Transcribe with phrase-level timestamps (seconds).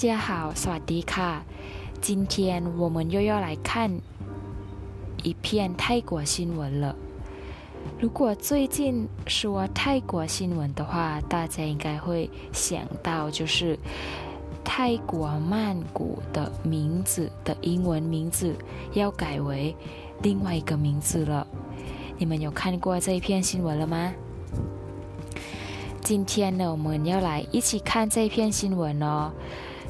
[0.00, 1.42] 家好，สวัสดีค่ะ
[2.00, 4.00] 今天我们又要来看
[5.24, 6.94] 一片泰国新闻了。
[7.98, 13.76] 如果最近说泰国新闻的话，大家应该会想到就是
[14.62, 18.54] 泰国曼谷的名字的英文名字
[18.92, 19.74] 要改为
[20.22, 21.44] 另外一个名字了。
[22.18, 24.12] 你们有看过这一片新闻了吗？
[26.04, 29.32] 今天呢，我们要来一起看这篇新闻哦。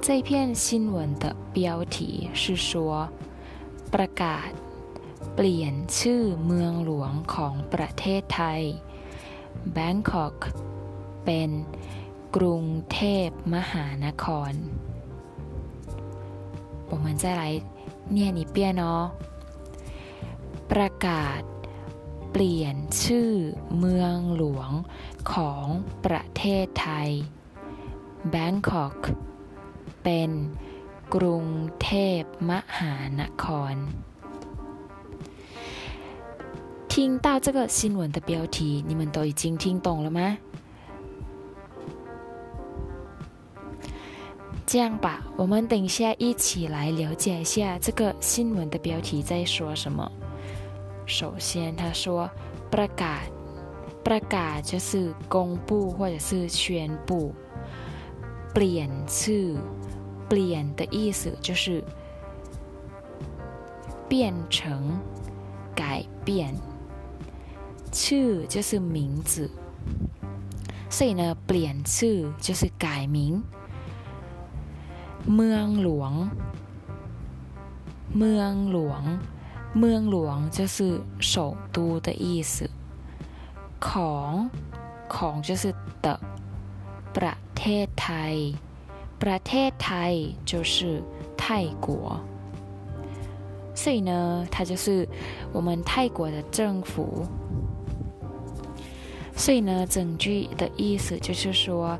[0.00, 3.08] 这篇新闻的标题是说，
[3.94, 4.50] ประกาศ
[5.34, 8.62] เปลี่ยนชื่อเมืองหลวงของประเทศไทย
[9.76, 10.36] Bangkok
[11.24, 11.50] เป็น
[12.36, 14.52] กรุงเทพมหานคร
[16.92, 17.42] 我们再来
[18.16, 18.86] 念一遍哦。
[20.70, 21.42] ประกาศ
[22.30, 23.32] เปลี่ยนชื่อ
[23.78, 24.70] เมืองหลวง
[25.32, 25.66] ของ
[26.04, 27.10] ประเทศไทย
[28.34, 28.96] Bangkok
[30.04, 30.30] เป็น
[31.14, 31.44] กรุง
[31.82, 33.74] เทพมหานคร
[36.92, 40.36] 听到这个新闻的标题，你们都已经听懂了吗？
[44.66, 50.10] 这样吧，我们等一下一起来了解一下这个新闻的标题在说什么。
[51.06, 52.30] 首先，他说“
[52.70, 57.34] ประกาศ”，“ประกาศ”就是公布或者是宣布。“
[58.52, 59.58] เปลี่ยนชื่อ”，“
[60.26, 61.84] เปลี่ยน”的意思就是
[64.08, 64.98] 变成、
[65.74, 66.54] 改变。
[67.92, 69.50] ชื่อ就是名字，
[70.88, 73.42] 所以呢，เปลี่ยนชื่อ就是改名。
[75.34, 76.12] เมืองหลวง，
[78.16, 79.02] เมืองหลวง。
[79.78, 82.68] เมืองหลวง就是首都的意思。
[83.86, 84.50] ของ
[85.14, 86.06] ของ就是的。
[87.16, 88.36] ประเทศไทย
[89.24, 91.02] ประเทศไทย就是
[91.36, 92.20] 泰国。
[93.74, 95.08] 所以呢，它就是
[95.52, 97.26] 我们泰国的政府。
[99.34, 101.98] 所以呢，整句的意思就是说，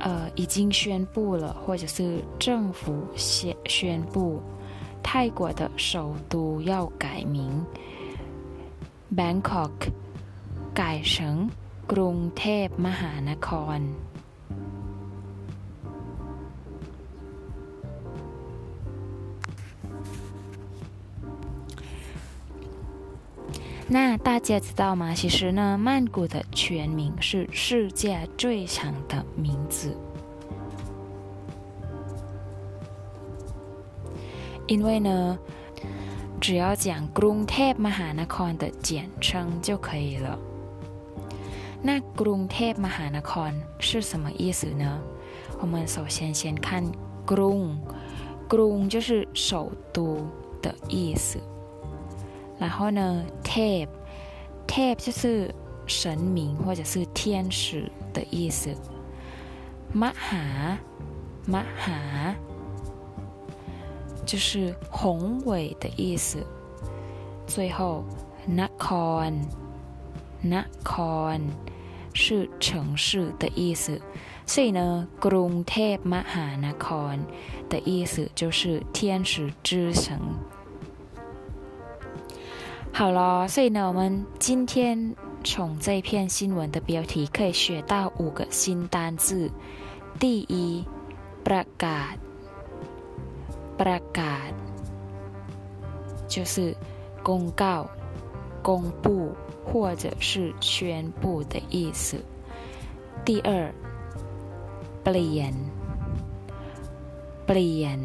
[0.00, 4.40] 呃，已经宣布了，或者是政府宣宣布。
[5.02, 7.64] 泰国的首都要改名，
[9.14, 9.70] Bangkok
[10.74, 11.48] 改成
[11.86, 13.80] กรุงเทพมหานคร。
[23.93, 25.13] 那大家知道吗？
[25.13, 29.95] 其实呢，曼谷的全名是世界最长的名字。
[34.65, 35.37] 因为呢，
[36.41, 40.39] 只要讲 “Grung Tep Mahanakon” 的简称就可以了。
[41.83, 44.99] 那 “Grung Tep Mahanakon” 是什么意思呢？
[45.61, 46.83] 我们首先先看
[47.27, 50.25] “Grung”，“Grung” 就是首都
[50.63, 51.37] 的意思。
[52.63, 55.53] 然后呢，“Tep”，“Tep” 就是
[55.85, 58.73] 神明或者是天使的意思。
[59.93, 62.35] “Maha”，“Maha”。
[64.25, 66.47] 就是宏伟的意思。
[67.45, 68.05] 最后
[68.49, 71.41] ，Nakon，Nakon
[72.13, 74.01] 是城市的意思。
[74.45, 77.25] 所以呢，Grung Tep Mahanakon
[77.67, 80.17] 的意思就是天使之城。
[82.92, 85.14] 好了，所以呢，我们今天
[85.44, 89.50] 从这篇新闻的标题可以学到五个新单字。
[90.18, 90.84] 第一，
[91.44, 92.18] Bra Gad。
[93.78, 94.52] ประกาศ
[96.26, 96.76] 就是
[97.22, 97.86] 公告、
[98.60, 99.30] 公布
[99.64, 102.16] 或者是宣布的意思。
[103.24, 103.72] 第二，
[105.04, 105.54] เปลี่ยน
[107.46, 107.98] เปลี่ยน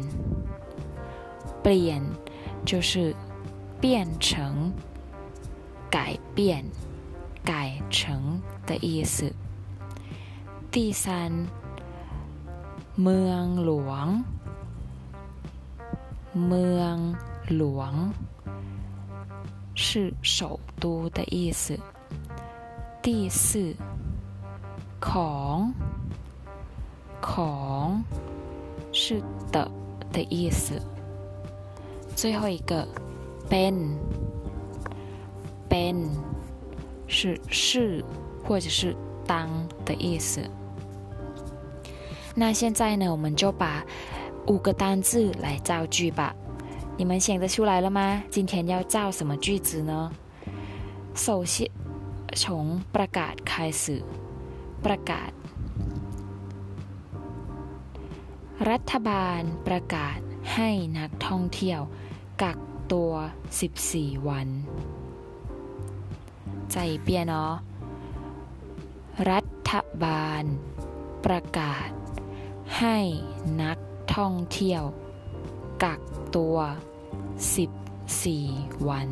[1.60, 2.02] เปลี่ยน
[2.64, 3.12] 就是
[3.80, 4.72] 变成、
[5.90, 6.64] 改变、
[7.44, 9.32] 改成的意思。
[10.70, 11.46] 第三，
[12.96, 14.24] เมืองหลวง
[16.46, 16.96] เมือง
[17.56, 18.12] หลวง
[19.74, 21.78] 是首都的意思。
[23.02, 23.76] 第四，
[25.00, 25.74] ของ
[27.20, 28.02] ของ
[28.92, 29.22] 是
[29.52, 29.70] 的
[30.12, 30.80] 的意思。
[32.16, 32.86] 最后一个，
[33.48, 33.74] เป็น
[35.68, 35.96] เป็น
[37.06, 38.04] 是是
[38.44, 38.96] 或者是
[39.26, 39.48] 当
[39.84, 40.48] 的意思。
[42.34, 43.84] 那现在呢，我们就把。
[44.46, 46.34] 五个单字来造句吧，
[46.98, 48.22] 你们想得出来了吗？
[48.30, 50.12] 今天要造什么句子呢？
[51.14, 51.70] 首先
[52.34, 54.02] 从ประกาศ开始，
[54.82, 55.30] ประกาศ
[58.70, 60.18] รัฐบาลประกาศ
[60.54, 61.80] ให้นักท่องเที่ยว
[62.42, 62.58] กัก
[62.92, 63.12] ตัว
[63.70, 64.48] 14 วัน
[66.72, 67.54] ใจเปียเนาะ
[69.30, 69.40] รั
[69.70, 69.72] ฐ
[70.02, 70.44] บาล
[71.24, 71.88] ประกาศ
[72.78, 72.98] ให้
[73.62, 73.78] นัก
[74.16, 74.82] ท่องเที่ยว
[75.82, 76.00] กัก
[76.36, 76.56] ตัว
[77.92, 79.08] 14วัน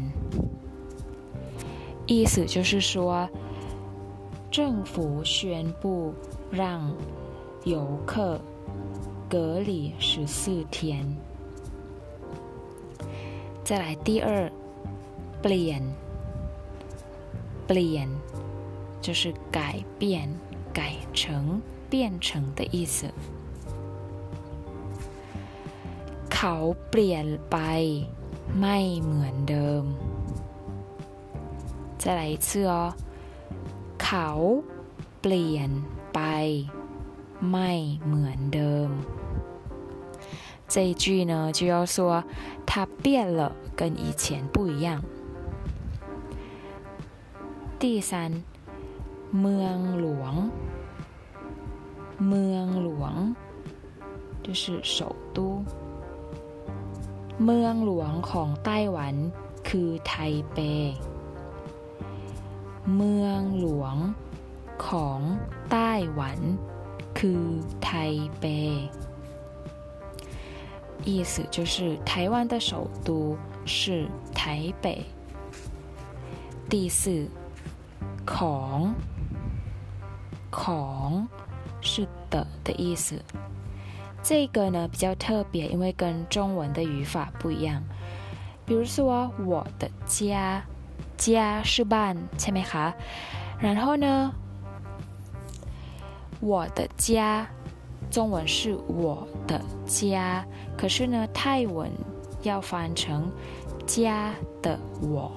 [2.10, 2.92] 意思就是说
[4.50, 6.12] 政府宣布
[6.50, 6.92] 让
[7.64, 8.38] 游客
[9.28, 11.16] 隔离十四天
[13.66, 14.28] 再来第二
[15.40, 15.82] เปลี่ยน
[17.66, 18.08] เปลี่ยน
[19.04, 20.02] 就是改变
[20.72, 20.80] 改
[21.12, 21.60] 成
[21.90, 23.12] 变成的意思
[26.32, 26.54] เขา
[26.90, 27.58] เปลี่ยนไป
[28.60, 29.84] ไม่เหมือนเดิม
[32.02, 32.72] 再来一次哦
[34.02, 34.28] เขา
[35.20, 35.70] เปลี่ยน
[36.14, 36.20] ไป
[37.50, 37.70] ไม่
[38.04, 38.88] เหมือนเดิม
[40.76, 42.24] 这一句呢就要说
[42.66, 45.02] 它变了跟以前不一样
[47.78, 48.42] 第三
[49.40, 50.34] เมืองหลวง
[52.28, 53.14] เมืองหลวง
[54.44, 55.64] 就是首都
[57.44, 59.14] เมืองหลวงของไต้หวัน
[59.68, 60.14] คือไท
[60.52, 60.58] เป
[62.96, 63.96] เมืองหลวง
[64.86, 65.20] ของ
[65.70, 66.38] ไต้หวัน
[67.18, 67.44] คือ
[67.84, 67.90] ไท
[68.38, 68.44] เป
[71.07, 74.05] 意思就是台湾的首都是
[74.35, 75.05] 台北。
[76.69, 77.25] 第四
[78.25, 78.93] 孔
[80.49, 81.25] 孔
[81.79, 83.23] 是的的意思。
[84.21, 87.81] 这个呢比较特别因为跟中文的语法不一样。
[88.65, 90.61] 比如说我的家
[91.15, 92.93] 家是办签名哈
[93.61, 94.33] 然后呢
[96.41, 97.47] 我的家
[98.10, 100.44] 中文是我的家，
[100.76, 101.90] 可是呢，泰文
[102.42, 103.30] 要翻成
[103.86, 105.32] 家的我，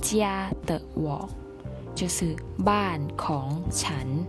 [0.00, 1.28] 家的我，
[1.94, 4.26] 就是บ้านของฉัน。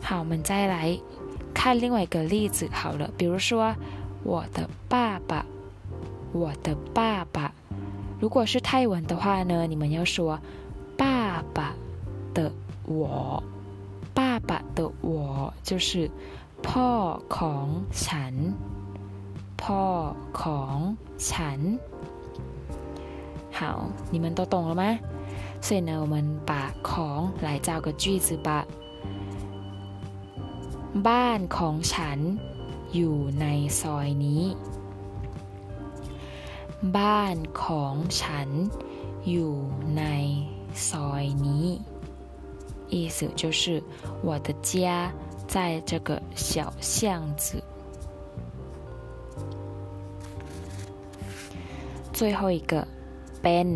[0.00, 0.98] 好，我们再来
[1.54, 2.68] 看另外一个例子。
[2.70, 3.74] 好了，比如说
[4.22, 5.44] 我的爸爸，
[6.32, 7.45] 我的爸爸。
[8.26, 10.38] 如果是泰文的话呢，你们要说
[10.96, 11.74] 爸爸
[12.34, 12.52] 的
[12.86, 13.42] 我，
[14.14, 16.10] 爸爸的我就是
[16.62, 17.66] พ่อของ
[18.04, 18.34] ฉัน，
[19.62, 19.84] พ่อ
[20.40, 21.78] ของฉัน。
[23.52, 24.98] 好，你们都懂了吗？
[25.60, 26.14] 所以呢，我们
[26.46, 28.66] 把ของ来造个句子吧。
[31.06, 32.18] บ้านของฉัน
[32.94, 33.46] อยู่ใน
[33.80, 34.42] ซอยนี้
[36.96, 38.48] บ้านของฉัน
[39.28, 39.54] อยู่
[39.96, 40.04] ใน
[40.88, 41.68] ซอยนี้
[42.94, 43.82] 意思就是
[44.26, 45.10] 我的家
[45.54, 47.62] 在这个小巷子
[52.12, 52.86] 最后一个
[53.42, 53.68] เป็น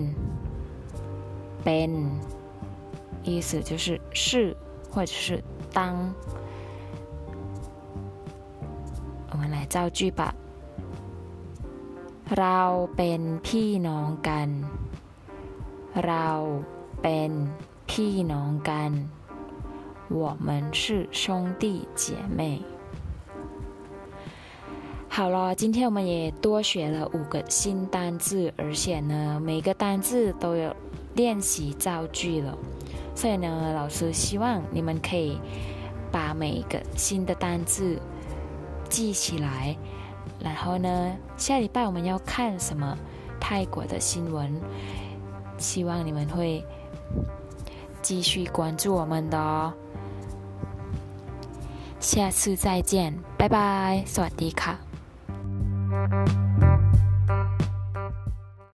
[1.65, 1.91] เป็น
[3.25, 4.55] 意思就是是
[4.93, 5.43] 或者是
[5.73, 6.15] 当
[9.69, 10.35] 造句吧
[12.39, 12.61] เรา
[12.97, 14.49] เป็นพี่น้องกัน
[16.07, 16.29] เรา
[17.03, 17.31] เป็น
[17.91, 18.93] พี่น้องกัน
[20.23, 21.23] 我们是兄
[21.59, 21.65] 弟
[21.95, 22.63] 姐妹
[25.09, 30.77] 好了，今天我们也多学了五个新单字，而且呢，每个单字都有
[31.15, 32.57] 练习造句了。
[33.15, 35.41] 所以呢，老师希望你们可以
[36.13, 37.99] 把每一个新的单字
[38.91, 39.75] 记起来，
[40.41, 42.97] 然后呢，下礼拜我们要看什么
[43.41, 44.61] 泰国的新闻？
[45.59, 46.65] 希望你们会
[48.03, 49.73] 继续关注我们的哦。
[51.99, 56.40] 下次再见，拜拜，สวัสดีค่ะ